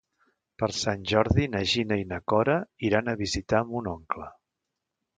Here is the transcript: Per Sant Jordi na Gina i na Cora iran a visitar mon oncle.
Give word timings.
Per 0.63 0.69
Sant 0.77 1.03
Jordi 1.11 1.45
na 1.57 1.61
Gina 1.75 1.99
i 2.05 2.09
na 2.15 2.21
Cora 2.35 2.57
iran 2.91 3.15
a 3.15 3.19
visitar 3.23 3.65
mon 3.71 3.95
oncle. 3.97 4.31